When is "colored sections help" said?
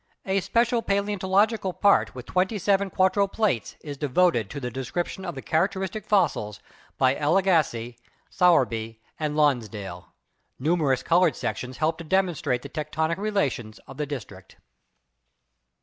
11.03-11.99